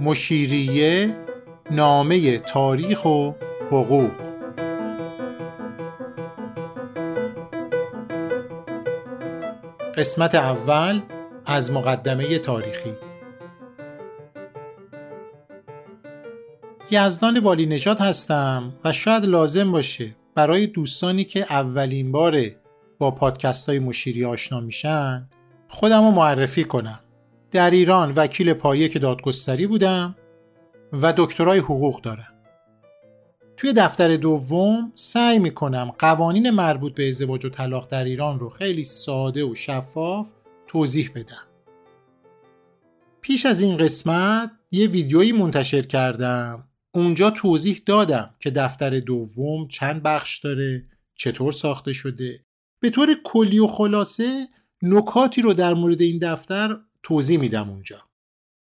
[0.00, 1.16] مشیریه
[1.70, 3.32] نامه تاریخ و
[3.70, 4.10] حقوق.
[9.96, 11.00] قسمت اول
[11.46, 12.92] از مقدمه تاریخی.
[16.90, 22.56] یزدان والی نجات هستم و شاید لازم باشه برای دوستانی که اولین باره
[22.98, 25.28] با پادکست های مشیری آشنا میشن
[25.68, 27.00] خودم رو معرفی کنم.
[27.50, 30.16] در ایران وکیل پایه که دادگستری بودم
[30.92, 32.34] و دکترای حقوق دارم.
[33.56, 38.84] توی دفتر دوم سعی می‌کنم قوانین مربوط به ازدواج و طلاق در ایران رو خیلی
[38.84, 40.28] ساده و شفاف
[40.66, 41.46] توضیح بدم.
[43.20, 46.68] پیش از این قسمت یه ویدیویی منتشر کردم.
[46.94, 52.44] اونجا توضیح دادم که دفتر دوم چند بخش داره چطور ساخته شده.
[52.80, 54.48] به طور کلی و خلاصه
[54.82, 58.02] نکاتی رو در مورد این دفتر توضیح میدم اونجا.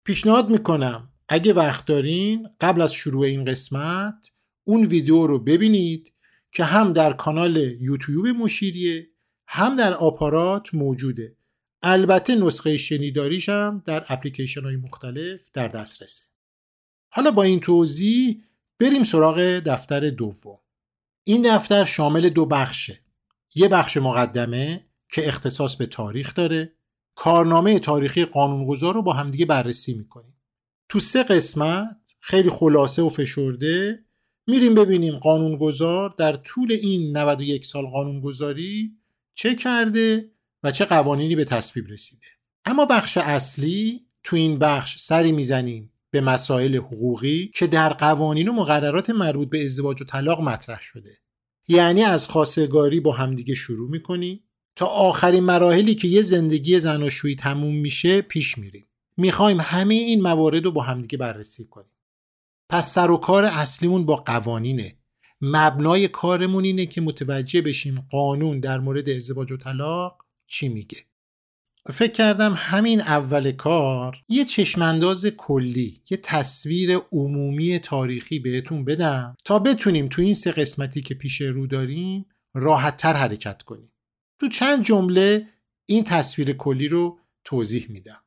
[0.05, 4.31] پیشنهاد می‌کنم اگه وقت دارین قبل از شروع این قسمت
[4.65, 6.13] اون ویدیو رو ببینید
[6.53, 9.11] که هم در کانال یوتیوب مشیریه
[9.47, 11.37] هم در آپارات موجوده.
[11.83, 16.25] البته نسخه شنیداریش هم در اپلیکیشن های مختلف در دسترسه.
[17.09, 18.43] حالا با این توضیح
[18.79, 20.59] بریم سراغ دفتر دوم.
[21.25, 23.01] این دفتر شامل دو بخشه.
[23.55, 26.73] یه بخش مقدمه که اختصاص به تاریخ داره.
[27.21, 30.35] کارنامه تاریخی قانونگذار رو با همدیگه بررسی می‌کنیم.
[30.89, 34.05] تو سه قسمت خیلی خلاصه و فشرده
[34.47, 38.93] میریم ببینیم قانونگذار در طول این 91 سال قانونگذاری
[39.35, 40.31] چه کرده
[40.63, 42.27] و چه قوانینی به تصویب رسیده.
[42.65, 48.53] اما بخش اصلی تو این بخش سری می‌زنیم به مسائل حقوقی که در قوانین و
[48.53, 51.19] مقررات مربوط به ازدواج و طلاق مطرح شده.
[51.69, 54.48] یعنی از خواستگاری با همدیگه شروع می‌کنیم.
[54.79, 58.87] تا آخرین مراحلی که یه زندگی زناشویی تموم میشه پیش میریم.
[59.17, 61.93] می‌خوایم همه این موارد رو با همدیگه بررسی کنیم.
[62.69, 64.97] پس سر و کار اصلیمون با قوانینه.
[65.41, 70.99] مبنای کارمون اینه که متوجه بشیم قانون در مورد ازدواج و طلاق چی میگه.
[71.93, 79.59] فکر کردم همین اول کار یه چشمانداز کلی یه تصویر عمومی تاریخی بهتون بدم تا
[79.59, 83.93] بتونیم تو این سه قسمتی که پیش رو داریم راحتتر حرکت کنیم.
[84.41, 85.49] تو چند جمله
[85.87, 88.23] این تصویر کلی رو توضیح میدم.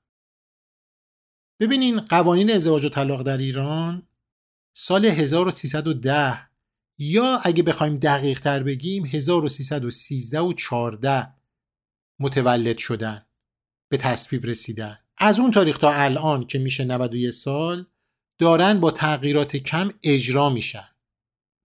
[1.60, 4.08] ببینین قوانین ازدواج و طلاق در ایران
[4.74, 6.40] سال 1310
[6.98, 11.28] یا اگه بخوایم دقیق تر بگیم 1313 و 14
[12.20, 13.26] متولد شدن
[13.90, 14.98] به تصویب رسیدن.
[15.18, 17.86] از اون تاریخ تا الان که میشه 91 سال
[18.38, 20.91] دارن با تغییرات کم اجرا میشن.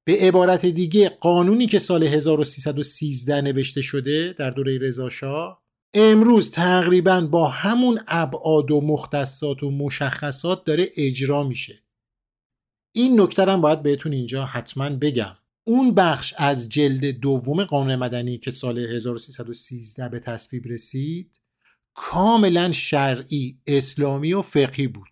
[0.07, 5.09] به عبارت دیگه قانونی که سال 1313 نوشته شده در دوره رضا
[5.95, 11.83] امروز تقریبا با همون ابعاد و مختصات و مشخصات داره اجرا میشه.
[12.93, 15.37] این نکته هم باید بهتون اینجا حتما بگم.
[15.65, 21.41] اون بخش از جلد دوم قانون مدنی که سال 1313 به تصویب رسید
[21.95, 25.09] کاملا شرعی اسلامی و فقهی بود.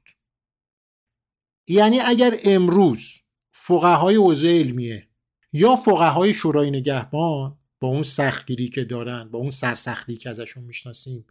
[1.68, 3.23] یعنی اگر امروز
[3.66, 5.08] فقهای حوزه علمیه
[5.52, 11.26] یا فقهای شورای نگهبان با اون سختگیری که دارن با اون سرسختی که ازشون می‌شناسیم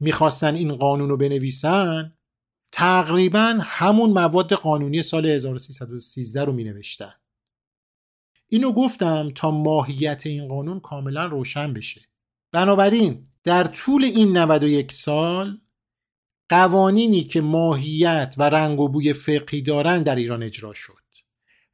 [0.00, 2.12] می‌خواستن این قانون رو بنویسن
[2.72, 7.14] تقریبا همون مواد قانونی سال 1313 رو می نوشتن.
[8.48, 12.00] اینو گفتم تا ماهیت این قانون کاملا روشن بشه.
[12.52, 15.58] بنابراین در طول این 91 سال
[16.48, 21.07] قوانینی که ماهیت و رنگ و بوی فقهی دارن در ایران اجرا شد.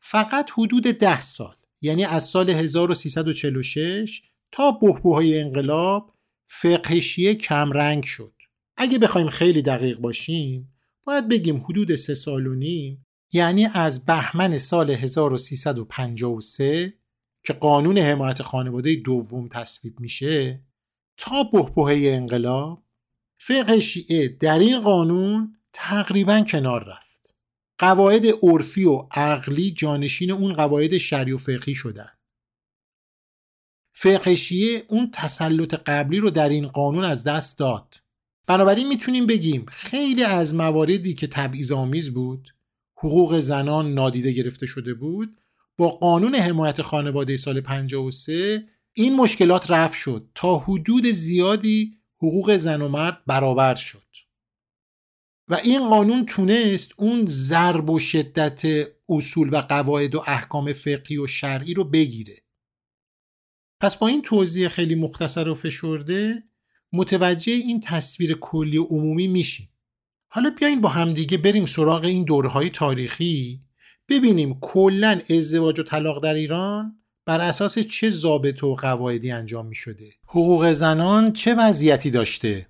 [0.07, 4.23] فقط حدود ده سال یعنی از سال 1346
[4.53, 6.15] تا بحبوهای انقلاب
[6.47, 8.35] فقه شیعه کمرنگ شد.
[8.77, 10.73] اگه بخوایم خیلی دقیق باشیم
[11.05, 16.95] باید بگیم حدود سه سال و نیم یعنی از بهمن سال 1353
[17.45, 20.65] که قانون حمایت خانواده دوم تصویب میشه
[21.17, 22.83] تا بحبوحه انقلاب
[23.37, 27.04] فقه شیعه در این قانون تقریبا کنار رفت
[27.85, 32.11] قواعد عرفی و عقلی جانشین اون قواعد شرعی و فقهی شدن.
[33.93, 38.01] فقه شیعه اون تسلط قبلی رو در این قانون از دست داد.
[38.47, 42.55] بنابراین می‌تونیم بگیم خیلی از مواردی که تبعیض آمیز بود
[42.97, 45.41] حقوق زنان نادیده گرفته شده بود
[45.79, 52.83] با قانون حمایت خانواده سال 53 این مشکلات رفع شد تا حدود زیادی حقوق زن
[52.83, 54.04] و مرد برابر شد.
[55.49, 58.63] و این قانون تونست اون ضرب و شدت
[59.09, 62.37] اصول و قواعد و احکام فقهی و شرعی رو بگیره.
[63.81, 66.43] پس با این توضیح خیلی مختصر و فشرده
[66.93, 69.71] متوجه این تصویر کلی و عمومی میشیم.
[70.29, 73.61] حالا بیاین با همدیگه بریم سراغ این دورهای تاریخی
[74.09, 79.75] ببینیم کلا ازدواج و طلاق در ایران بر اساس چه ضابط و قواعدی انجام می
[79.75, 82.67] شده حقوق زنان چه وضعیتی داشته؟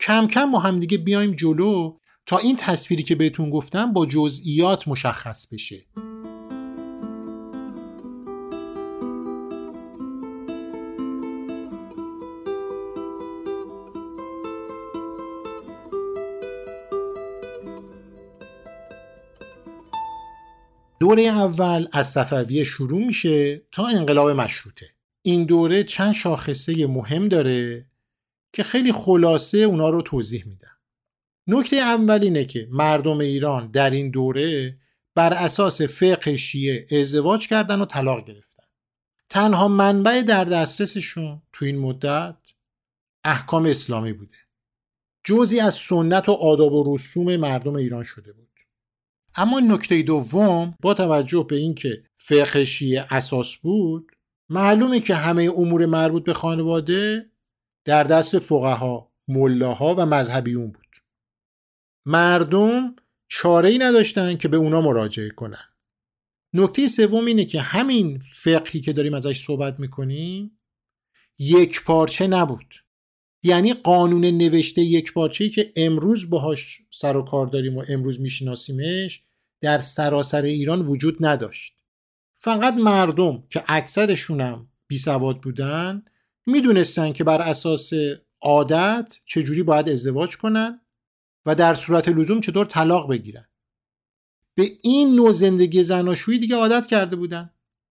[0.00, 5.52] کم کم با همدیگه بیایم جلو تا این تصویری که بهتون گفتم با جزئیات مشخص
[5.52, 5.86] بشه.
[21.00, 24.86] دوره اول از صفویه شروع میشه تا انقلاب مشروطه.
[25.22, 27.86] این دوره چند شاخصه مهم داره
[28.52, 30.76] که خیلی خلاصه اونا رو توضیح میدم
[31.46, 34.78] نکته اول اینه که مردم ایران در این دوره
[35.14, 38.62] بر اساس فقه شیعه ازدواج کردن و طلاق گرفتن.
[39.30, 42.36] تنها منبع در دسترسشون تو این مدت
[43.24, 44.36] احکام اسلامی بوده.
[45.24, 48.46] جزی از سنت و آداب و رسوم مردم ایران شده بود.
[49.36, 54.12] اما نکته دوم با توجه به اینکه فقه شیعه اساس بود
[54.48, 57.30] معلومه که همه امور مربوط به خانواده
[57.86, 60.96] در دست فقها، ملاها و مذهبیون بود.
[62.06, 62.96] مردم
[63.28, 65.64] چاره ای نداشتن که به اونا مراجعه کنن.
[66.52, 70.58] نکته سوم اینه که همین فقهی که داریم ازش صحبت می‌کنیم
[71.38, 72.74] یک پارچه نبود.
[73.42, 79.22] یعنی قانون نوشته یک پارچه که امروز باهاش سر و کار داریم و امروز میشناسیمش
[79.60, 81.76] در سراسر ایران وجود نداشت.
[82.32, 86.04] فقط مردم که اکثرشونم بی سواد بودن
[86.46, 87.92] می‌دونستن که بر اساس
[88.42, 90.80] عادت چجوری باید ازدواج کنن
[91.46, 93.48] و در صورت لزوم چطور طلاق بگیرن.
[94.54, 97.50] به این نوع زندگی زناشویی دیگه عادت کرده بودن.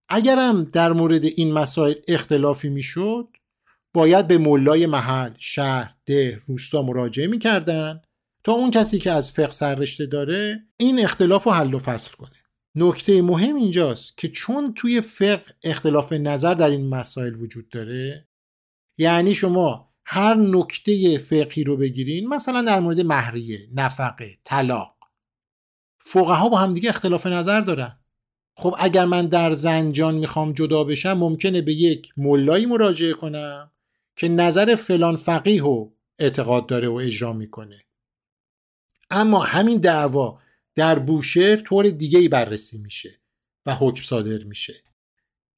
[0.10, 3.28] اگرم در مورد این مسائل اختلافی می‌شد
[3.94, 8.02] باید به ملای محل، شهر، ده، روستا مراجعه می‌کردن
[8.44, 12.36] تا اون کسی که از فقه سررشته داره این اختلاف رو حل و فصل کنه.
[12.76, 18.28] نکته مهم اینجاست که چون توی فقه اختلاف نظر در این مسائل وجود داره
[18.98, 24.98] یعنی شما هر نکته فقهی رو بگیرین مثلا در مورد مهریه نفقه طلاق.
[26.00, 28.00] فقها با همدیگه اختلاف نظر دارن.
[28.58, 33.72] خب اگر من در زنجان می‌خوام جدا بشم ممکنه به یک ملایی مراجعه کنم
[34.16, 37.86] که نظر فلان فقیه و اعتقاد داره و اجرا می‌کنه.
[39.10, 40.40] اما همین دعوا
[40.76, 43.22] در بوشهر طور دیگه ای بررسی میشه
[43.66, 44.74] و حکم صادر میشه.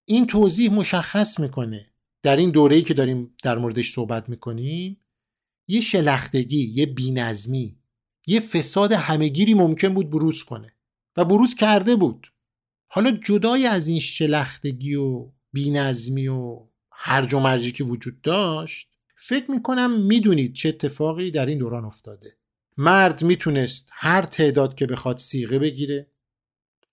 [0.06, 1.92] این توضیح مشخص می‌کنه
[2.23, 4.97] در این دوره‌ای که داریم در موردش صحبت می‌کنیم
[5.67, 7.77] یه شلختگی یه بینظمی
[8.27, 10.73] یه فساد همهگیری ممکن بود بروز کنه
[11.17, 12.33] و بروز کرده بود.
[12.87, 19.51] حالا جدای از این شلختگی و بینظمی و هرج و مرجی که وجود داشت فکر
[19.51, 22.37] می‌کنم می‌دونید چه اتفاقی در این دوران افتاده.
[22.77, 26.11] مرد می‌تونست هر تعداد که بخواد سیغه بگیره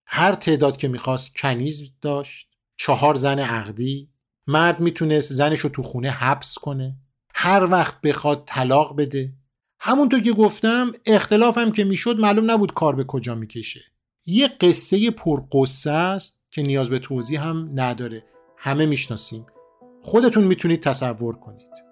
[0.07, 4.14] هر تعداد که می‌خواست کنیز داشت چهار زن عقدی
[4.47, 6.97] مرد می‌تونست زنش رو تو خونه حبس کنه.
[7.35, 9.33] هر وقت بخواد طلاق بده.
[9.81, 13.81] همونطور که گفتم اختلافم که می‌شد معلوم نبود کار به کجا می‌کشه.
[14.27, 18.25] یه قصه پرقصه است که نیاز به توضیح هم نداره.
[18.57, 19.47] همه می‌شناسیم.
[20.03, 21.85] خودتون می‌تونید تصور کنید.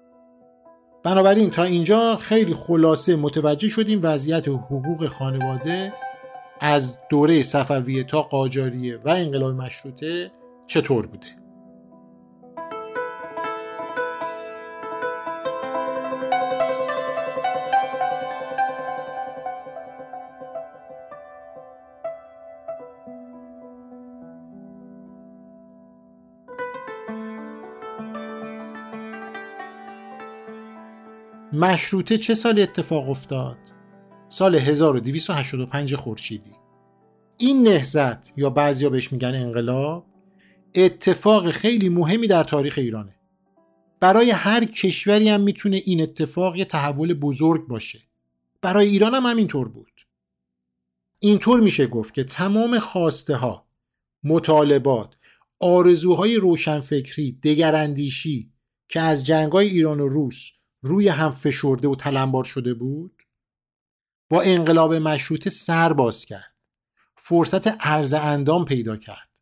[1.05, 5.93] بنابراین تا اینجا خیلی خلاصه متوجه شدیم وضعیت حقوق خانواده
[6.61, 10.31] از دوره صفویه تا قاجاریه و انقلاب مشروطه
[10.67, 11.42] چطور بوده.
[31.53, 33.59] مشروطه چه سال اتفاق افتاد؟
[34.29, 36.51] سال 1285 خورشیدی.
[37.39, 40.07] این نهزت یا بعضیا بهش میگن انقلاب
[40.75, 43.15] اتفاق خیلی مهمی در تاریخ ایرانه.
[44.01, 48.01] برای هر کشوری هم می‌تونه این اتفاق یه تحول بزرگ باشه.
[48.63, 49.93] برای ایران هم همینطور بود.
[51.21, 53.67] اینطور میشه گفت که تمام خواسته ها،
[54.25, 55.15] مطالبات،
[55.61, 58.53] آرزوهای روشنفکری، دگراندیشی
[58.89, 60.51] که از جنگای ایران و روس
[60.83, 63.23] روی هم فشرده و تلمبار شده بود؟
[64.31, 66.57] با انقلاب مشروطه سر باز کرد.
[67.17, 69.39] فرصت عرض اندام پیدا کرد.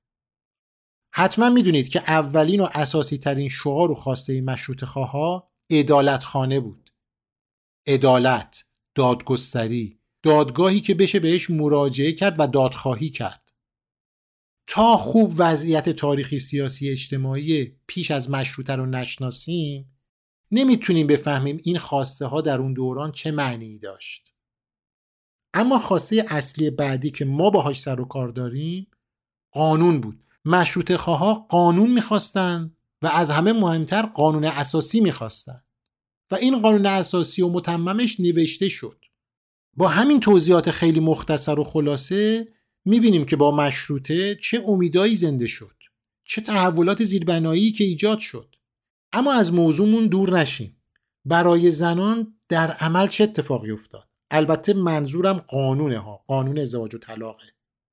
[1.13, 6.91] حتما می‌دونید که اولین و اساسی ترین شعار و خواسته مشروط خواها ادالت خانه بود.
[7.87, 13.53] عدالت دادگستری دادگاهی که بشه بهش مراجعه کرد و دادخواهی کرد.
[14.67, 20.00] تا خوب وضعیت تاریخی سیاسی اجتماعی پیش از مشروطه رو نشناسیم
[20.51, 24.33] نمی‌تونیم بفهمیم این خواسته ها در اون دوران چه معنی داشت.
[25.55, 28.87] اما خواسته اصلی بعدی که ما باهاش سر و کار داریم
[29.53, 30.25] قانون بود.
[30.45, 35.63] مشروط خواه قانون می‌خواستن و از همه مهمتر قانون اساسی می‌خواستن.
[36.31, 39.05] و این قانون اساسی و متممش نوشته شد.
[39.77, 42.49] با همین توضیحات خیلی مختصر و خلاصه
[42.85, 45.77] می‌بینیم که با مشروطه چه امیدایی زنده شد.
[46.25, 48.50] چه تحولات زیربنایی که ایجاد شد.
[49.13, 50.77] اما از موضوعمون دور نشیم
[51.25, 57.47] برای زنان در عمل چه اتفاقی افتاد؟ البته منظورم قانونه ها قانون ازدواج و طلاقه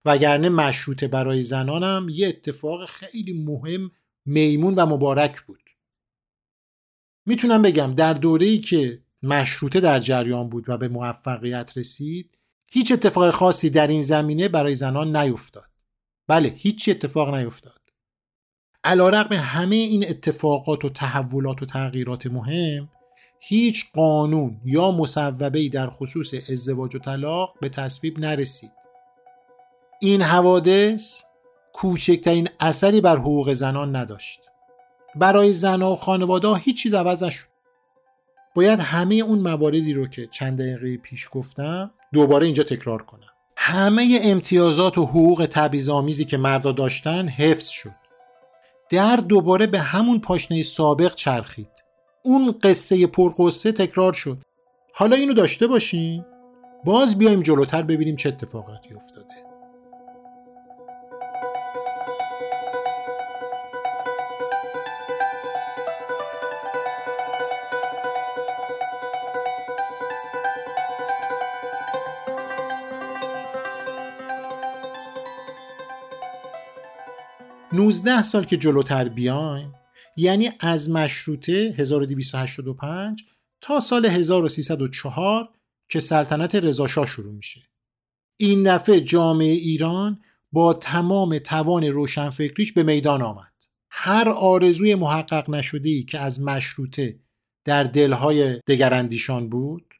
[0.06, 3.92] وگرنه مشروطه برای زنانم یه اتفاق خیلی مهم
[4.26, 5.60] میمون و مبارک بود.
[7.26, 12.38] می‌تونم بگم در دوره‌ای که مشروطه در جریان بود و به موفقیت رسید
[12.72, 15.70] هیچ اتفاق خاصی در این زمینه برای زنان نیفتاد.
[16.28, 17.77] بله هیچ اتفاق نیفتاد.
[18.88, 22.90] علیرغم همه این اتفاقات و تحولات و تغییرات مهم
[23.40, 28.72] هیچ قانون یا مصوبه در خصوص ازدواج و طلاق به تصویب نرسید.
[30.02, 31.24] این حوادث
[31.74, 34.40] کوچکترین اثری بر حقوق زنان نداشت.
[35.16, 37.48] برای زنها و خانواده هیچ چیز عوض نشد.
[38.56, 43.28] باید همه اون مواردی رو که چند دقیقه پیش گفتم دوباره اینجا تکرار کنم.
[43.58, 48.07] همه امتیازات و حقوق تبعیض‌آمیزی که مردا داشتن حفظ شد.
[48.90, 51.70] در دوباره به همون پاشنه سابق چرخید.
[52.24, 54.38] اون قصه پرقصه تکرار شد.
[54.94, 56.26] حالا اینو داشته باشیم
[56.86, 59.47] باز بیایم جلوتر ببینیم چه اتفاقاتی افتاده.
[77.78, 79.74] 19 سال که جلوتر بیایم
[80.18, 83.24] یعنی از مشروطه 1285
[83.62, 85.50] تا سال 1304
[85.90, 87.62] که سلطنت رضاشاه شروع میشه.
[88.40, 93.54] این دفعه جامعه ایران با تمام توان روشنفکریش به میدان آمد.
[93.90, 97.20] هر آرزوی محقق نشده که از مشروطه
[97.66, 99.94] در دلهای دگراندیشان بود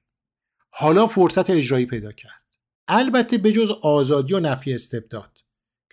[0.70, 2.44] حالا فرصت اجرایی پیدا کرد.
[2.88, 5.38] البته بجز آزادی و نفی استبداد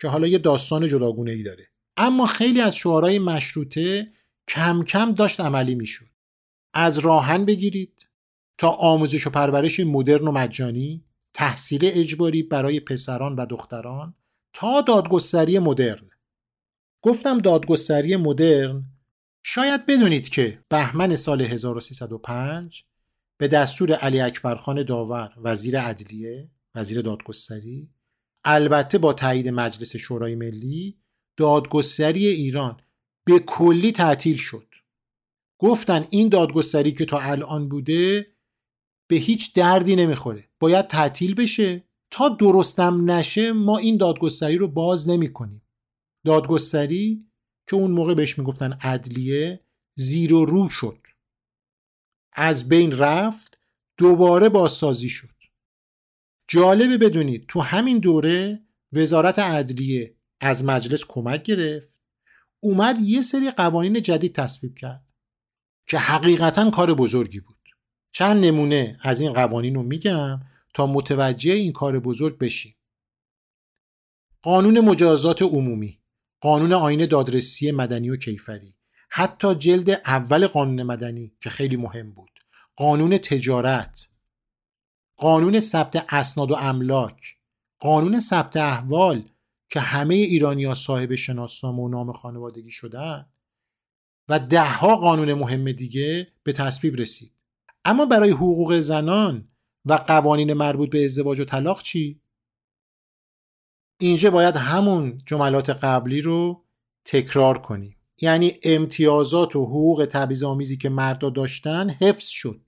[0.01, 1.74] که حالا یه داستان جداگونه ای داره.
[1.97, 4.11] اما خیلی از شعارهای مشروطه
[4.47, 6.05] کم کم داشت عملی می‌شد.
[6.73, 8.09] از راهن بگیرید
[8.57, 14.13] تا آموزش و پرورش مدرن و مجانی تحصیل اجباری برای پسران و دختران
[14.53, 16.09] تا دادگستری مدرن.
[17.01, 18.83] گفتم دادگستری مدرن
[19.43, 22.83] شاید بدونید که بهمن سال 1305
[23.37, 27.89] به دستور علی اکبرخان داور وزیر عدلیه وزیر دادگستری
[28.43, 30.97] البته با تایید مجلس شورای ملی
[31.37, 32.81] دادگستری ایران
[33.25, 34.67] به کلی تعطیل شد.
[35.59, 38.35] گفتن این دادگستری که تا الان بوده
[39.09, 40.49] به هیچ دردی نمی‌خوره.
[40.59, 41.83] باید تعطیل بشه.
[42.11, 45.61] تا درستم نشه ما این دادگستری رو باز نمی کنیم
[46.25, 47.25] دادگستری
[47.67, 49.59] که اون موقع بهش می‌گفتن عدلیه
[49.95, 50.99] زیر و رو شد.
[52.33, 53.57] از بین رفت
[53.97, 55.29] دوباره بازسازی شد.
[56.47, 61.99] جالبه بدونید تو همین دوره وزارت عدلیه از مجلس کمک گرفت.
[62.59, 65.05] اومد یه سری قوانین جدید تصویب کرد
[65.87, 67.55] که حقیقتا کار بزرگی بود.
[68.11, 70.39] چند نمونه از این قوانین رو میگم
[70.73, 72.75] تا متوجه این کار بزرگ بشیم.
[74.41, 76.01] قانون مجازات عمومی
[76.41, 78.73] قانون آین دادرسی مدنی و کیفری
[79.09, 82.31] حتی جلد اول قانون مدنی که خیلی مهم بود.
[82.75, 84.09] قانون تجارت
[85.17, 87.37] قانون ثبت اسناد و املاک
[87.79, 89.29] قانون ثبت احوال
[89.69, 93.25] که همه ایرانیا صاحب شناسنامه و نام خانوادگی شدن
[94.29, 97.31] و دهها قانون مهم دیگه به تصویب رسید.
[97.85, 99.47] اما برای حقوق زنان
[99.85, 102.21] و قوانین مربوط به ازدواج و طلاق چی؟
[103.99, 106.65] اینجا باید همون جملات قبلی رو
[107.05, 107.95] تکرار کنیم.
[108.21, 112.61] یعنی امتیازات و حقوق تبعیض‌آمیزی که مردا داشتن حفظ شد.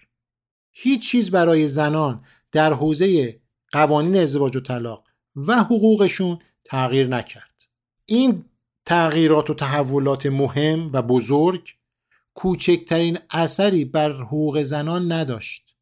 [0.71, 3.39] هیچ چیز برای زنان در حوزه
[3.71, 7.63] قوانین ازدواج و طلاق و حقوقشون تغییر نکرد.
[8.05, 8.45] این
[8.85, 11.75] تغییرات و تحولات مهم و بزرگ
[12.33, 15.75] کوچکترین اثری بر حقوق زنان نداشت.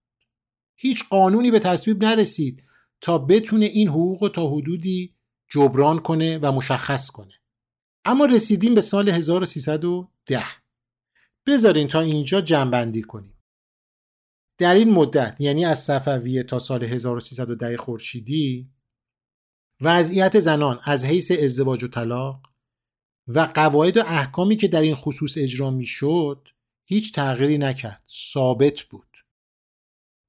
[0.76, 2.64] هیچ قانونی به تصویب نرسید
[3.02, 5.14] تا بتونه این حقوق تا حدودی
[5.50, 7.34] جبران کنه و مشخص کنه.
[8.06, 10.44] اما رسیدیم به سال 1310
[11.46, 13.34] بذارین تا اینجا جنبندی کنیم.
[14.58, 18.70] در این مدت یعنی از صفویه تا سال 1310 خورشیدی
[19.82, 22.50] وضعیت زنان از حیث ازدواج و طلاق
[23.28, 26.48] و قواعد و احکامی که در این خصوص اجرا می شد
[26.86, 29.18] هیچ تغییری نکرد ثابت بود.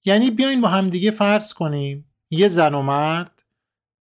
[0.04, 3.42] یعنی بیاین با همدیگه فرض کنیم یه زن و مرد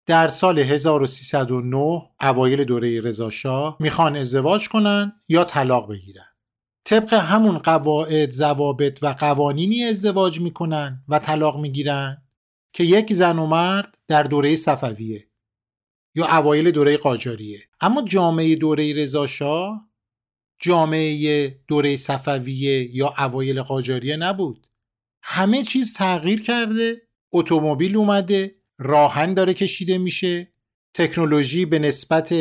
[0.06, 6.28] در سال 1309 اوایل دوره رضاشاه می‌خوان ازدواج کنن یا طلاق بگیرن.
[6.84, 12.22] طبق همون قواعد، ضوابط و قوانینی ازدواج می‌کنن و طلاق می‌گیرن
[12.74, 15.28] که یک زن و مرد در دوره صفویه.
[16.16, 17.60] یا اوایل دوره قاجاریه.
[17.82, 19.90] اما جامعه دوره رضاشاه
[20.60, 24.68] جامعه دوره صفویه یا اوایل قاجاریه نبود.
[25.22, 27.02] همه چیز تغییر کرده
[27.34, 30.52] اتومبیل اومده راهن داره کشیده میشه
[30.94, 32.34] تکنولوژی به نسبت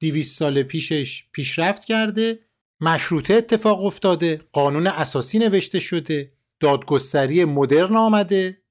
[0.00, 2.38] 200 سال پیشش پیشرفت کرده
[2.80, 8.62] مشروطه اتفاق افتاده قانون اساسی نوشته شده دادگستری مدرن آمده.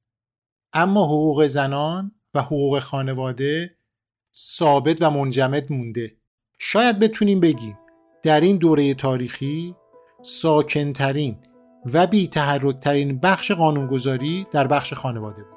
[0.73, 3.77] اما حقوق زنان و حقوق خانواده
[4.37, 6.11] ثابت و منجمد مونده.
[6.59, 7.77] شاید بتونیم بگیم
[8.23, 9.75] در این دوره تاریخی
[10.21, 11.37] ساکنترین
[11.93, 15.55] و بی تحرکترین بخش قانونگذاری در بخش خانواده بود.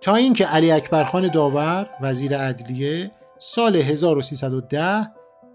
[0.00, 5.06] تا اینکه علی اکبرخان داور وزیر عدلیه سال 1310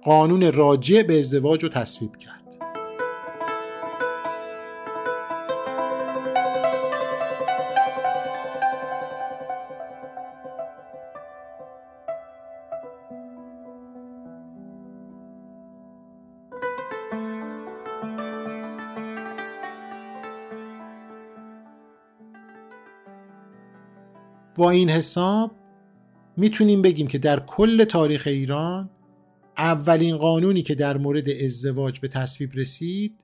[0.04, 2.49] قانون راجع به ازدواج رو تصویب کرد.
[24.60, 25.51] با این حساب
[26.38, 28.89] می‌تونیم بگیم که در کل تاریخ ایران
[29.58, 33.20] اولین قانونی که در مورد ازدواج به تصویب رسید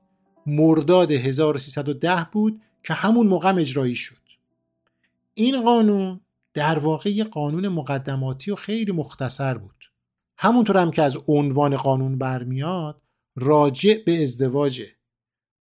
[0.45, 4.21] مرداد 1310 بود که همون موقع اجرایی شد.
[5.33, 6.21] این قانون
[6.53, 9.91] در واقع یه قانون مقدماتی و خیلی مختصر بود.
[10.37, 13.01] همونطور هم که از عنوان قانون برمیاد
[13.35, 14.87] راجع به ازدواجه.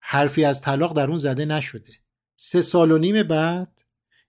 [0.01, 1.93] حرفی از طلاق در اون زده نشده.
[2.37, 3.74] سه سال و نیم بعد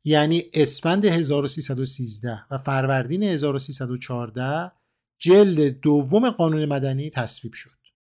[0.05, 4.71] یعنی اسفند 1313 و فروردین 1314
[5.19, 7.69] جلد دوم قانون مدنی تصویب شد.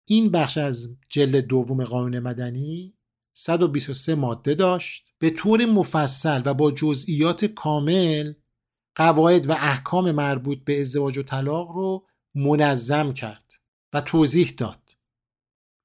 [0.09, 2.95] این بخش از جلد دوم قانون مدنی
[3.35, 5.05] 123 ماده داشت.
[5.19, 8.33] به طور مفصل و با جزئیات کامل
[8.97, 13.53] قواعد و احکام مربوط به ازدواج و طلاق رو منظم کرد
[13.93, 14.91] و توضیح داد.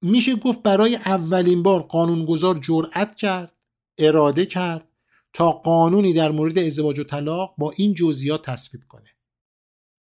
[0.01, 3.51] میشه گفت برای اولین بار قانونگذار جرأت کرد
[3.97, 4.87] اراده کرد
[5.35, 9.09] تا قانونی در مورد ازدواج و طلاق با این جزئیات تصویب کنه.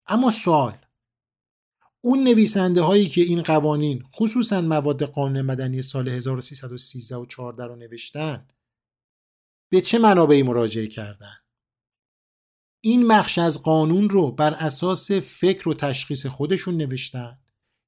[0.08, 0.78] اما سوال
[2.02, 7.76] اون نویسنده هایی که این قوانین خصوصا مواد قانون مدنی سال 1313 و 14 رو
[7.76, 8.48] نوشتن
[9.72, 11.36] به چه منابعی مراجعه کردن؟
[12.82, 17.40] این بخش از قانون رو بر اساس فکر و تشخیص خودشون نوشتن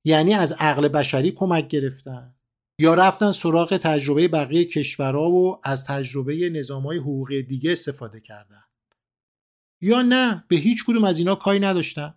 [0.05, 2.35] یعنی از عقل بشری کمک گرفتن.
[2.79, 8.63] یا رفتن سراغ تجربه بقیه کشورها و از تجربه نظامهای حقوقی دیگه استفاده کردن؟
[9.81, 12.15] یا نه به هیچ کدوم از اینا کاری نداشتن.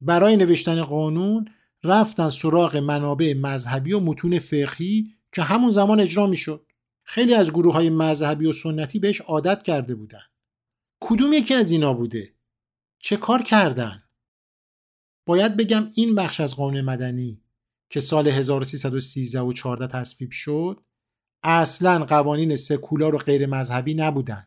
[0.00, 1.48] برای نوشتن قانون
[1.84, 6.66] رفتن سراغ منابع مذهبی و متون فقهی که همون زمان اجرا می‌شد.
[7.04, 10.22] خیلی از گروه های مذهبی و سنتی بهش عادت کرده بودن.
[11.00, 12.34] کدوم یکی از اینا بوده؟
[12.98, 14.02] چه کار کردن؟
[15.26, 17.43] باید بگم این بخش از قانون مدنی
[17.90, 20.84] که سال 1313 و 14 تصویب شد
[21.42, 24.46] اصلا قوانین سکولار و غیر مذهبی نبودن.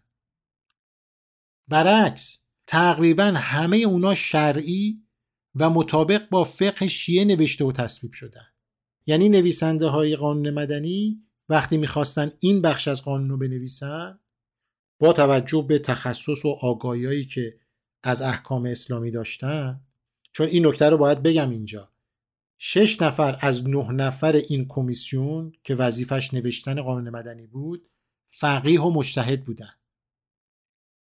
[1.68, 5.04] برعکس تقریبا همه اونا شرعی
[5.56, 8.46] و مطابق با فقه شیعه نوشته و تصویب شدن.
[9.06, 14.20] یعنی نویسنده های قانون مدنی وقتی می‌خواستن این بخش از قانون رو بنویسن
[15.00, 17.60] با توجه به تخصص و آگاهیایی که
[18.04, 19.82] از احکام اسلامی داشتن
[20.32, 21.92] چون این نکته رو باید بگم اینجا.
[22.58, 27.90] شش نفر از نه نفر این کمیسیون که وظیفش نوشتن قانون مدنی بود
[28.28, 29.74] فقیه و مجتهد بودن.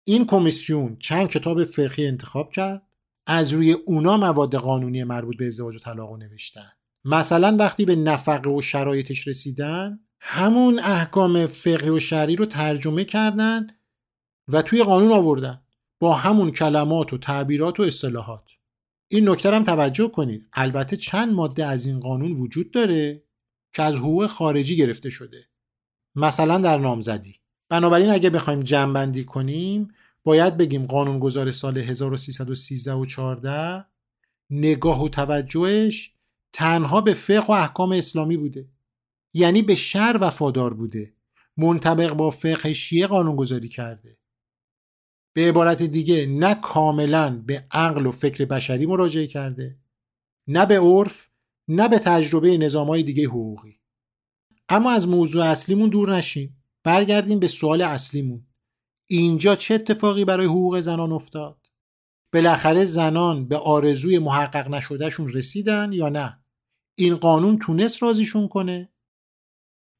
[0.03, 2.81] این کمیسیون چند کتاب فقهی انتخاب کرد
[3.25, 6.71] از روی اونا مواد قانونی مربوط به ازدواج و طلاق رو نوشتن.
[7.05, 13.67] مثلا وقتی به نفقه و شرایطش رسیدن همون احکام فقهی و شرعی رو ترجمه کردن
[14.47, 15.61] و توی قانون آوردن
[15.99, 18.49] با همون کلمات و تعبیرات و اصطلاحات.
[19.07, 20.49] این نکته هم توجه کنید.
[20.53, 23.23] البته چند ماده از این قانون وجود داره
[23.73, 25.45] که از حقوق خارجی گرفته شده.
[26.15, 27.35] مثلا در نامزدی.
[27.69, 29.87] بنابراین اگه بخوایم جمعبندی کنیم
[30.23, 33.85] باید بگیم قانونگذار سال 1313 و 14
[34.49, 36.13] نگاه و توجهش
[36.53, 38.69] تنها به فقه و احکام اسلامی بوده.
[39.33, 41.13] یعنی به شر وفادار بوده.
[41.57, 44.17] منطبق با فقه شیعه قانونگذاری کرده.
[45.33, 49.79] به عبارت دیگه نه کاملا به عقل و فکر بشری مراجعه کرده
[50.47, 51.29] نه به عرف
[51.67, 53.79] نه به تجربه نظام های دیگه حقوقی.
[54.69, 56.63] اما از موضوع اصلیمون دور نشیم.
[56.83, 58.47] برگردیم به سوال اصلیمون.
[59.09, 61.57] اینجا چه اتفاقی برای حقوق زنان افتاد؟
[62.33, 66.43] بالاخره زنان به آرزوی محقق نشدهشون رسیدن یا نه؟
[66.95, 68.89] این قانون تونست رازیشون کنه؟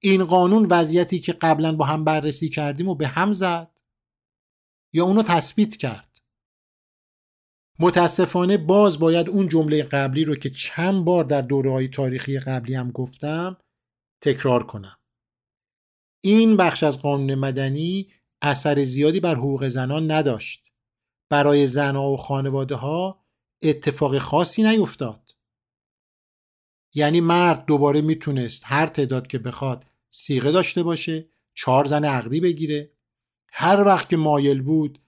[0.01, 3.72] این قانون وضعیتی که قبلا با هم بررسی کردیم و به هم زد؟
[4.93, 6.21] یا اونو تثبیت کرد.
[7.79, 12.75] متاسفانه باز باید اون جمله قبلی رو که چند بار در دوره های تاریخی قبلی
[12.75, 13.57] هم گفتم
[14.21, 14.97] تکرار کنم.
[16.21, 20.63] این بخش از قانون مدنی اثر زیادی بر حقوق زنان نداشت.
[21.29, 23.25] برای زنها و خانواده ها
[23.61, 25.35] اتفاق خاصی نیفتاد
[26.93, 32.92] یعنی مرد دوباره می‌تونست هر تعداد که بخواد سیغه داشته باشه چهار زن عقدی بگیره
[33.55, 34.99] هر وقت که مایل بود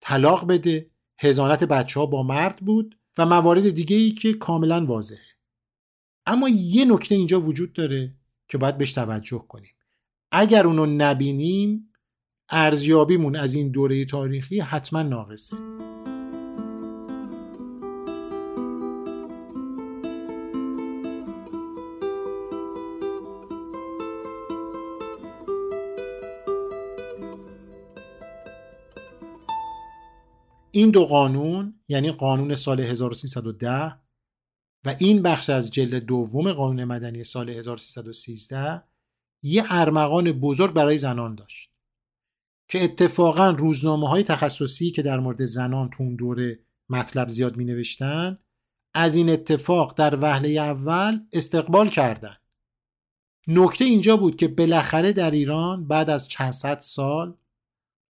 [0.00, 5.34] طلاق بده هزانت بچه ها با مرد بود و موارد دیگه ای که کاملا واضحه.
[6.26, 8.14] اما یه نکته اینجا وجود داره
[8.48, 9.74] که باید بهش توجه کنیم.
[10.32, 11.92] اگر اونو نبینیم
[12.48, 15.56] ارزیابیمون از این دوره تاریخی حتما ناقصه.
[30.74, 34.00] این دو قانون یعنی قانون سال 1310
[34.84, 38.82] و این بخش از جلد دوم قانون مدنی سال 1313
[39.42, 41.70] یه ارمغان بزرگ برای زنان داشت
[42.68, 46.58] که اتفاقا روزنامه های تخصصی که در مورد زنان تو اون دوره
[46.88, 48.38] مطلب زیاد می نوشتن
[48.94, 52.40] از این اتفاق در وهله اول استقبال کردند.
[53.48, 57.36] نکته اینجا بود که بالاخره در ایران بعد از چند صد سال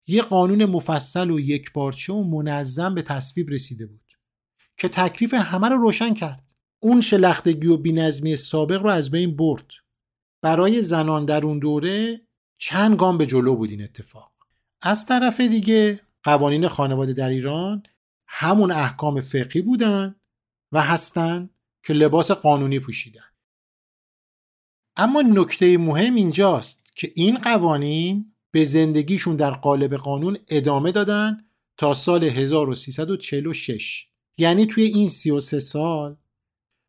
[0.09, 4.17] یه قانون مفصل و یک بارچه و منظم به تصویب رسیده بود
[4.77, 6.55] که تکلیف همه رو روشن کرد.
[6.79, 9.65] اون شلختگی و بینظمی سابق رو از بین برد.
[10.41, 12.21] برای زنان در اون دوره
[12.57, 14.31] چند گام به جلو بود این اتفاق.
[14.81, 17.83] از طرف دیگه قوانین خانواده در ایران
[18.27, 20.15] همون احکام فقهی بودن
[20.71, 21.49] و هستن
[21.83, 23.29] که لباس قانونی پوشیدن.
[24.95, 31.37] اما نکته مهم اینجاست که این قوانین به زندگیشون در قالب قانون ادامه دادن
[31.77, 34.07] تا سال 1346
[34.37, 36.17] یعنی توی این 33 سال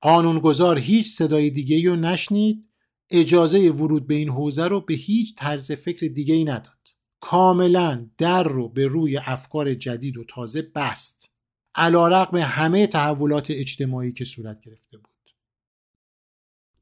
[0.01, 2.71] قانونگذار هیچ صدای دیگه رو نشنید
[3.11, 6.75] اجازه ورود به این حوزه رو به هیچ طرز فکر دیگه ای نداد.
[7.21, 11.31] کاملا در رو به روی افکار جدید و تازه بست.
[11.75, 15.07] علا رقم همه تحولات اجتماعی که صورت گرفته بود.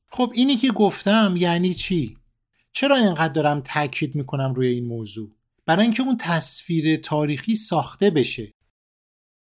[0.09, 2.18] خب اینی که گفتم یعنی چی؟
[2.81, 5.31] چرا اینقدر دارم تاکید می‌کنم روی این موضوع؟
[5.67, 8.55] برای اینکه اون تصویر تاریخی ساخته بشه.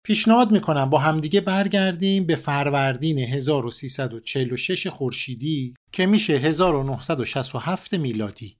[0.05, 8.57] پیشنهاد می‌کنم با همدیگه برگردیم به فروردین 1346 خورشیدی که میشه 1967 میلادی.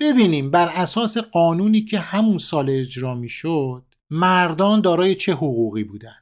[0.00, 6.16] ببینیم بر اساس قانونی که همون سال اجرا می‌شد مردان دارای چه حقوقی بودن؟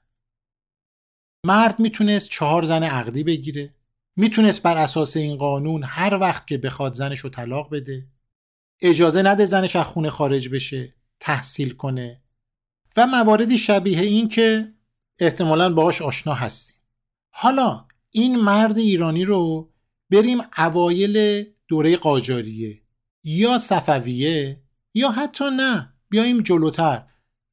[1.47, 3.75] مرد می‌تونست چهار زن عقدی بگیره.
[4.21, 8.09] می‌تونست بر اساس این قانون هر وقت که بخواد زنش رو طلاق بده
[8.83, 12.23] اجازه نده زنش از خونه خارج بشه تحصیل کنه.
[12.97, 14.73] و مواردی شبیه این که
[15.21, 16.83] احتمالا باهاش آشنا هستیم.
[17.31, 19.73] حالا این مرد ایرانی رو
[20.11, 22.83] بریم اوایل دوره قاجاریه.
[23.25, 24.63] یا صفویه
[24.95, 27.07] یا حتی نه بیایم جلوتر.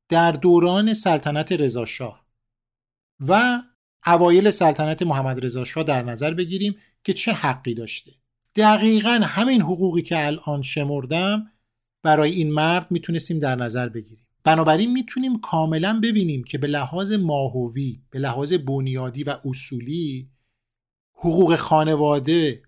[0.10, 2.26] در دوران سلطنت رضاشاه.
[3.28, 3.62] و
[4.08, 8.12] اوایل سلطنت محمد رضا شاه در نظر بگیریم که چه حقی داشته.
[8.56, 11.52] دقیقا همین حقوقی که الان شمردم
[12.04, 14.28] برای این مرد می‌تونستیم در نظر بگیریم.
[14.44, 20.30] بنابراین می‌تونیم کاملا ببینیم که به لحاظ ماهوی به لحاظ بنیادی و اصولی
[21.14, 22.62] حقوق خانواده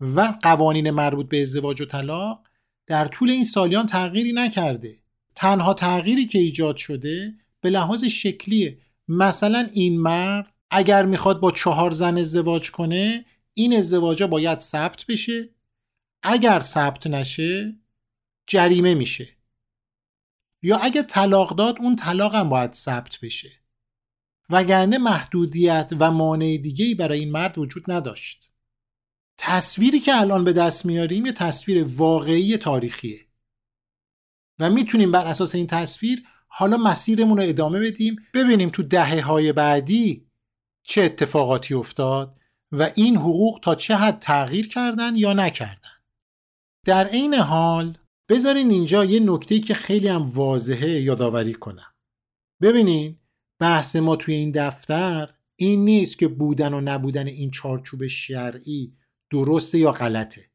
[0.00, 2.46] و قوانین مربوط به ازدواج و طلاق
[2.86, 4.98] در طول این سالیان تغییری نکرده.
[5.34, 8.78] تنها تغییری که ایجاد شده به لحاظ شکلیه.
[9.08, 15.48] مثلا این مرد اگر می‌خواد با چهار زن ازدواج کنه این ازدواجا باید ثبت بشه.
[16.22, 17.76] اگر ثبت نشه
[18.46, 19.28] جریمه میشه.
[20.62, 23.50] یا اگر طلاق داد اون طلاق هم باید ثبت بشه.
[24.50, 28.50] وگرنه محدودیت و مانع دیگه برای این مرد وجود نداشت.
[29.38, 33.20] تصویری که الان به دست میاریم یه تصویر واقعی تاریخیه.
[34.58, 38.16] و می‌تونیم بر اساس این تصویر حالا مسیرمون رو ادامه بدیم.
[38.34, 40.27] ببینیم تو دهه های بعدی
[40.88, 42.40] چه اتفاقاتی افتاد
[42.72, 45.90] و این حقوق تا چه حد تغییر کردن یا نکردن.
[46.86, 47.98] در عین حال
[48.28, 51.94] بذارین اینجا یه نکته که خیلی هم واضحه یادآوری کنم.
[52.62, 53.18] ببینین
[53.60, 58.96] بحث ما توی این دفتر این نیست که بودن و نبودن این چارچوب شرعی
[59.30, 60.50] درسته یا غلطه.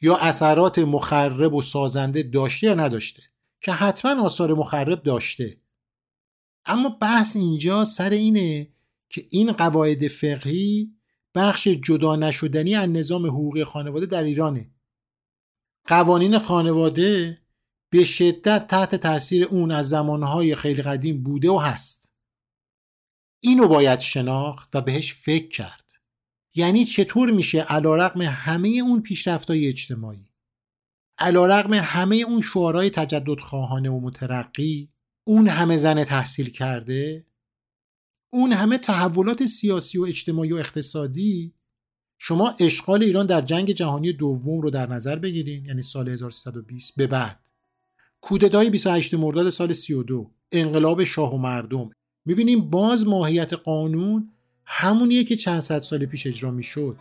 [0.00, 3.22] یا اثرات مخرب و سازنده داشته یا نداشته
[3.60, 5.56] که حتما آثار مخرب داشته.
[6.66, 8.74] اما بحث اینجا سر اینه
[9.08, 10.94] که این قواعد فقهی
[11.34, 14.70] بخش جدا نشدنی از نظام حقوقی خانواده در ایرانه.
[15.86, 17.38] قوانین خانواده
[17.90, 22.12] به شدت تحت تاثیر اون از زمانهای خیلی قدیم بوده و هست.
[23.40, 25.84] اینو باید شناخت و بهش فکر کرد.
[26.54, 30.28] یعنی چطور میشه علا رقم همه اون پیشرفتهای اجتماعی
[31.18, 34.92] علا رقم همه اون شعارهای تجدد خواهانه و مترقی
[35.26, 37.26] اون همه زن تحصیل کرده
[38.34, 41.54] اون همه تحولات سیاسی و اجتماعی و اقتصادی
[42.18, 47.06] شما اشغال ایران در جنگ جهانی دوم رو در نظر بگیرین یعنی سال 1320 به
[47.06, 47.40] بعد.
[48.20, 51.90] کودتای 28 مرداد سال 32 انقلاب شاه و مردم.
[52.24, 54.32] می‌بینیم باز ماهیت قانون
[54.64, 56.96] همونیه که چند صد سال پیش اجرا می‌شد.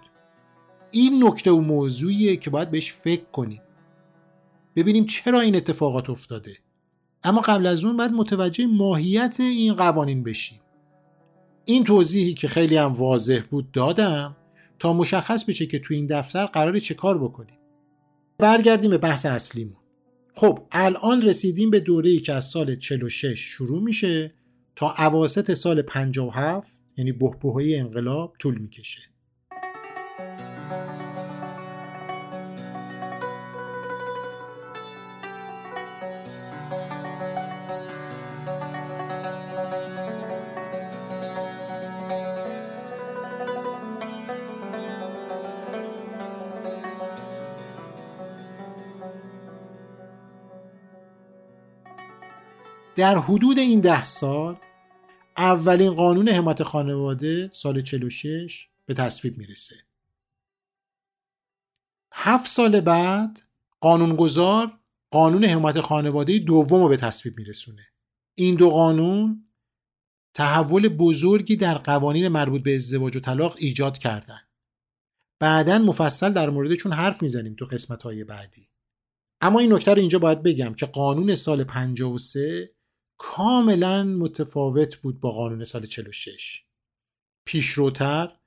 [0.92, 3.62] این نکته و موضوعیه که باید بهش فکر کنیم.
[4.76, 6.58] ببینیم چرا این اتفاقات افتاده.
[7.24, 10.63] اما قبل از اون باید متوجه ماهیت این قوانین بشیم.
[11.66, 14.36] این توضیحی که خیلی هم واضح بود دادم
[14.80, 17.58] تا مشخص بشه که تو این دفتر قرار چه کار بکنیم.
[18.38, 19.78] برگردیم به بحث اصلیمون.
[20.36, 24.34] خب الان رسیدیم به دوره‌ای که از سال 46 شروع میشه
[24.76, 29.13] تا اواسط سال 57 یعنی بحبوهای انقلاب طول می‌کشه.
[53.04, 54.58] در حدود این ده سال
[55.38, 59.76] اولین قانون حمایت خانواده سال 46 به تصویب می‌رسه.
[62.14, 63.42] هفت سال بعد
[63.80, 64.80] قانونگذار
[65.12, 67.86] قانون حمایت خانواده دوم رو به تصویب میرسونه.
[68.36, 69.46] این دو قانون
[70.34, 74.42] تحول بزرگی در قوانین مربوط به ازدواج و طلاق ایجاد کردن.
[75.40, 78.68] بعدا مفصل در موردشون حرف می‌زنیم تو قسمت های بعدی.
[79.42, 82.74] اما این نکته رو اینجا باید بگم که قانون سال 53
[83.18, 86.64] کاملا متفاوت بود با قانون سال 46
[87.46, 88.38] پیشروتر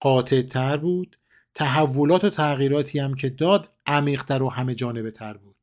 [0.00, 1.18] قاطعتر بود.
[1.54, 5.56] تحولات و تغییراتی هم که داد عمیقتر و همه جانبه تر بود.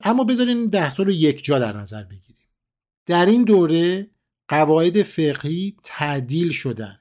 [0.00, 2.48] اما بذارین ده سال رو یک جا در نظر بگیریم.
[3.06, 4.10] در این دوره
[4.48, 6.98] قواعد فقهی تعدیل شدن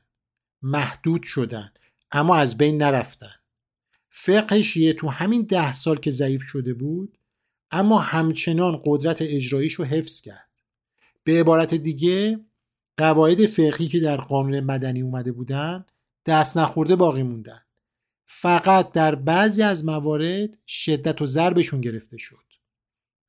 [0.62, 1.72] محدود شدن
[2.12, 3.36] اما از بین نرفتن.
[4.10, 7.17] فقه شیعه تو همین ده سال که ضعیف شده بود
[7.72, 10.50] اما همچنان قدرت اجراییش رو حفظ کرد.
[11.24, 12.40] به عبارت دیگه
[12.98, 15.86] قواعد فقهی که در قانون مدنی اومده بودن
[16.26, 17.62] دست نخورده باقی موندن.
[18.26, 22.44] فقط در بعضی از موارد شدت و ضربشون گرفته شد.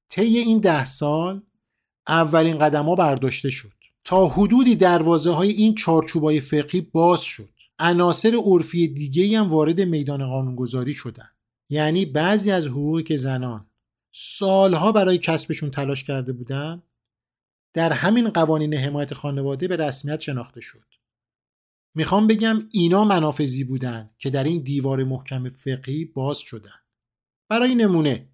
[0.09, 1.43] طی این ده سال
[2.09, 3.73] اولین قدم ها برداشته شد.
[4.05, 7.49] تا حدودی دروازه های این چارچوبای فقهی باز شد.
[7.79, 11.29] عناصر عرفی دیگه هم وارد میدان قانونگذاری شدن.
[11.71, 13.68] یعنی بعضی از حقوقی که زنان
[14.21, 16.83] سالها برای کسبشون تلاش کرده بودن
[17.75, 20.85] در همین قوانین حمایت خانواده به رسمیت شناخته شد.
[21.95, 26.81] می‌خوام بگم اینا منافذی بودن که در این دیوار محکم فقهی باز شدن.
[27.49, 28.29] برای نمونه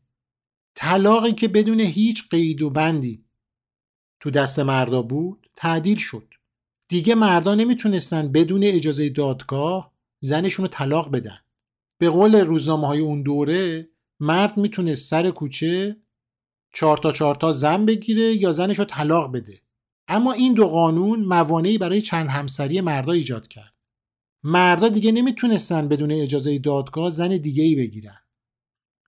[0.75, 3.25] طلاقی که بدون هیچ قید و بندی
[4.21, 6.35] تو دست مردا بود تعدیل شد.
[6.89, 11.39] دیگه مردا نمی‌تونستن بدون اجازه دادگاه زنشون رو طلاق بدن.
[11.99, 15.97] به قول روزنامه های اون دوره مرد می‌تونه سر کوچه
[16.75, 19.61] چهار تا چهار تا زن بگیره یا زنش رو طلاق بده.
[20.09, 23.75] اما این دو قانون موانعی برای چند همسری مردا ایجاد کرد.
[24.43, 28.19] مردا دیگه نمی‌تونستن بدون اجازه دادگاه زن دیگه ای بگیرن.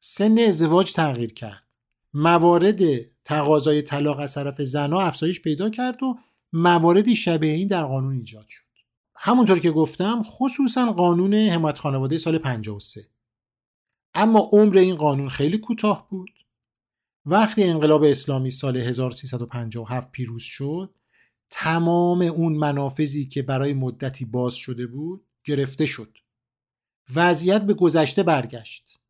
[0.01, 1.63] سن ازدواج تغییر کرد.
[2.15, 2.81] موارد
[3.25, 6.19] تقاضای طلاق از طرف زنها افزایش پیدا کرد و
[6.53, 8.63] مواردی شبیه این در قانون ایجاد شد.
[9.17, 13.01] همونطور که گفتم خصوصا قانون حمایت خانواده سال 53
[14.17, 16.31] اما عمر این قانون خیلی کوتاه بود.
[17.27, 20.95] وقتی انقلاب اسلامی سال 1357 پیروز شد
[21.51, 26.19] تمام اون منافذی که برای مدتی باز شده بود گرفته شد.
[27.15, 29.01] وضعیت به گذشته برگشت.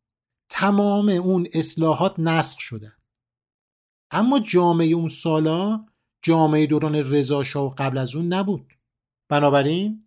[0.49, 2.97] تمام اون اصلاحات نسخ شدن
[4.11, 5.85] اما جامعه اون سالا
[6.21, 8.73] جامعه دوران رضا و قبل از اون نبود.
[9.29, 10.06] بنابراین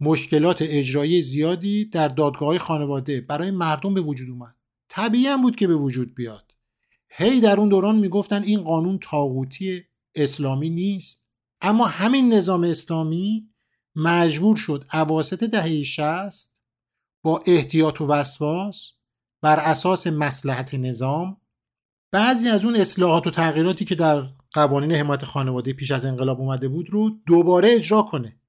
[0.00, 4.54] مشکلات اجرایی زیادی در دادگاه خانواده برای مردم به وجود اومد.
[4.88, 6.54] طبیعی هم بود که به وجود بیاد.
[7.08, 9.84] هی در اون دوران می‌گفتن این قانون تاغوتی
[10.14, 11.26] اسلامی نیست.
[11.60, 13.50] اما همین نظام اسلامی
[13.96, 16.56] مجبور شد اواسط دهه 60
[17.22, 18.92] با احتیاط و وسواس
[19.42, 21.36] بر اساس مسلحت نظام
[22.12, 26.68] بعضی از اون اصلاحات و تغییراتی که در قوانین حمایت خانواده پیش از انقلاب اومده
[26.68, 28.39] بود رو دوباره اجرا کنه.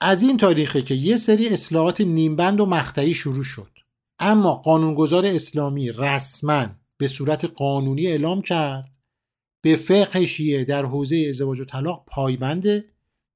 [0.00, 3.70] از این تاریخه که یه سری اصلاحات نیمبند و مقطعی شروع شد.
[4.18, 8.90] اما قانونگذار اسلامی رسما به صورت قانونی اعلام کرد
[9.62, 12.84] به فقه شیعه در حوزه ازدواج و طلاق پایبنده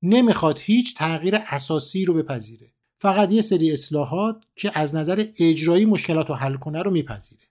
[0.02, 2.72] نمی‌خواد هیچ تغییر اساسی رو بپذیره.
[2.98, 7.42] فقط یه سری اصلاحات که از نظر اجرایی مشکلات رو حل کنه رو میپذیره.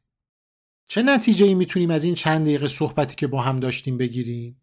[0.88, 4.59] چه نتیجه ای می‌تونیم از این چند دقیقه صحبتی که با هم داشتیم بگیریم؟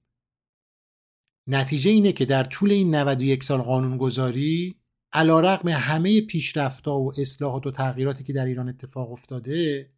[1.47, 4.75] نتیجه اینه که در طول این 91 سال قانونگذاری
[5.13, 9.91] علا رقم همه پیشرفتا و اصلاحات و تغییراتی که در ایران اتفاق افتاده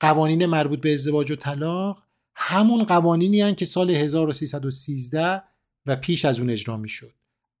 [0.00, 2.02] قوانین مربوط به ازدواج و طلاق
[2.34, 5.42] همون قوانینی هن که سال 1313
[5.86, 7.12] و پیش از اون اجرا می شد.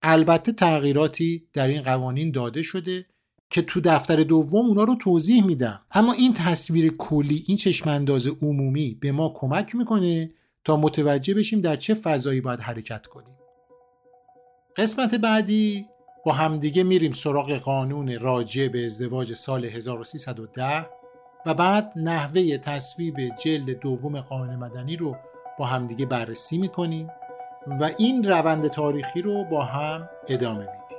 [0.02, 3.06] البته تغییراتی در این قوانین داده شده
[3.50, 8.94] که تو دفتر دوم اونا رو توضیح میدم اما این تصویر کلی این چشمانداز عمومی
[9.00, 10.30] به ما کمک می‌کنه
[10.64, 13.36] تا متوجه بشیم در چه فضایی باید حرکت کنیم.
[14.76, 15.86] قسمت بعدی
[16.24, 20.86] با همدیگه میریم سراغ قانون راجع به ازدواج سال 1310
[21.46, 25.16] و بعد نحوه تصویب جلد دوم قانون مدنی رو
[25.58, 27.10] با همدیگه بررسی می‌کنیم
[27.66, 30.93] و این روند تاریخی رو با هم ادامه میدیم.